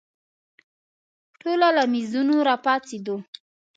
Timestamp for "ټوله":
1.39-1.69